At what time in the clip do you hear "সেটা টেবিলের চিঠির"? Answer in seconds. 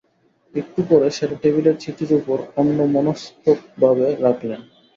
1.17-2.11